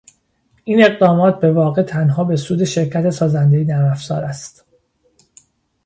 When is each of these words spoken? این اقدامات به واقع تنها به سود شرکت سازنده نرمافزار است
این 0.63 0.83
اقدامات 0.85 1.39
به 1.39 1.51
واقع 1.51 1.81
تنها 1.83 2.23
به 2.23 2.35
سود 2.35 2.63
شرکت 2.63 3.09
سازنده 3.09 3.63
نرمافزار 3.67 4.23
است 4.23 4.65